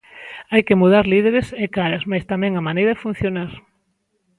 Hai 0.51 0.61
que 0.67 0.79
mudar 0.81 1.05
líderes 1.13 1.47
e 1.63 1.65
caras 1.77 2.03
mais 2.09 2.23
tamén 2.31 2.53
a 2.55 2.65
maneira 2.67 2.91
de 2.93 3.01
funcionar. 3.05 3.51